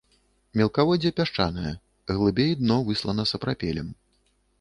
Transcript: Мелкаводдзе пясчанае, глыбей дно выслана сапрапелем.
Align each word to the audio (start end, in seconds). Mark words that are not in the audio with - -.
Мелкаводдзе 0.59 1.11
пясчанае, 1.19 1.73
глыбей 2.13 2.55
дно 2.63 2.79
выслана 2.87 3.27
сапрапелем. 3.33 3.93